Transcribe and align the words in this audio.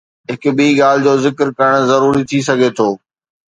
هڪ 0.29 0.43
ٻي 0.57 0.67
ڳالهه 0.79 1.03
جو 1.05 1.13
ذڪر 1.25 1.47
ڪرڻ 1.57 1.75
ضروري 1.91 2.23
ٿي 2.29 2.39
سگهي 2.49 2.69
ٿو. 2.77 2.89